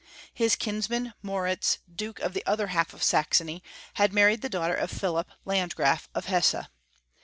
His 0.33 0.55
kinsman, 0.55 1.13
Moritz, 1.21 1.77
Duke 1.95 2.19
of 2.21 2.33
the 2.33 2.43
other 2.47 2.65
half 2.73 2.91
of 2.95 3.03
Saxony, 3.03 3.61
had 3.93 4.13
married 4.13 4.41
the 4.41 4.49
daughter 4.49 4.73
of 4.73 4.89
Philip, 4.89 5.29
Landgraf 5.45 6.09
of* 6.15 6.25
Hesse. 6.25 6.55